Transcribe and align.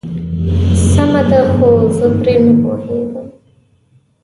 سمه 0.91 1.21
ده 1.29 1.39
خو 1.53 1.69
زه 1.97 2.07
پرې 2.19 2.33
نه 2.43 2.53
پوهيږم. 2.61 3.27